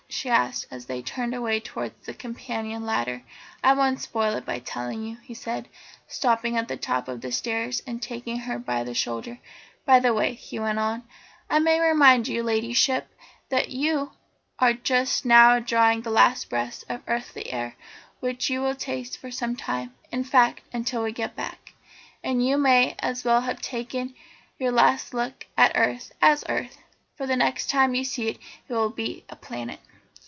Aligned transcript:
she 0.13 0.27
asked 0.29 0.67
as 0.69 0.85
they 0.85 1.01
turned 1.01 1.33
away 1.33 1.57
towards 1.59 2.05
the 2.05 2.13
companion 2.13 2.85
ladder. 2.85 3.23
"I 3.63 3.73
won't 3.73 4.01
spoil 4.01 4.35
it 4.35 4.45
by 4.45 4.59
telling 4.59 5.03
you," 5.03 5.15
he 5.23 5.33
said, 5.33 5.69
stopping 6.05 6.57
at 6.57 6.67
the 6.67 6.75
top 6.75 7.07
of 7.07 7.21
the 7.21 7.31
stairs 7.31 7.81
and 7.87 8.01
taking 8.01 8.39
her 8.39 8.59
by 8.59 8.83
the 8.83 8.93
shoulders. 8.93 9.37
"By 9.85 10.01
the 10.01 10.13
way," 10.13 10.33
he 10.33 10.59
went 10.59 10.77
on, 10.79 11.03
"I 11.49 11.59
may 11.59 11.79
remind 11.79 12.27
your 12.27 12.43
Ladyship 12.43 13.07
that 13.49 13.69
you 13.69 14.11
are 14.59 14.73
just 14.73 15.25
now 15.25 15.59
drawing 15.59 16.01
the 16.01 16.11
last 16.11 16.49
breaths 16.49 16.83
of 16.89 17.01
earthly 17.07 17.51
air 17.51 17.75
which 18.19 18.49
you 18.49 18.59
will 18.59 18.75
taste 18.75 19.17
for 19.17 19.31
some 19.31 19.55
time, 19.55 19.95
in 20.11 20.25
fact 20.25 20.61
until 20.73 21.03
we 21.03 21.13
get 21.13 21.37
back. 21.37 21.71
And 22.21 22.45
you 22.45 22.57
may 22.57 22.95
as 22.99 23.23
well 23.23 23.41
take 23.61 23.93
your 23.93 24.71
last 24.71 25.13
look 25.13 25.45
at 25.57 25.71
earth 25.73 26.11
as 26.21 26.43
earth, 26.49 26.77
for 27.15 27.25
the 27.25 27.37
next 27.37 27.69
time 27.69 27.95
you 27.95 28.03
see 28.03 28.27
it 28.27 28.39
it 28.67 28.73
will 28.73 28.89
be 28.89 29.23
a 29.29 29.37
planet." 29.37 29.79